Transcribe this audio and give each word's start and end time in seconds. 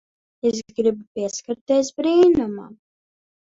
Es 0.49 0.61
gribu 0.79 1.05
pieskarties 1.19 1.93
brīnumam. 2.01 2.73